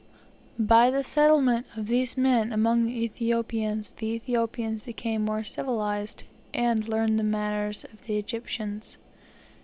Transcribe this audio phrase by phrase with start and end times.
[0.57, 6.23] By the settlement of these men among the Ethiopians, the Ethiopians became more civilized,
[6.55, 8.97] and learned the manners of the Egyptians.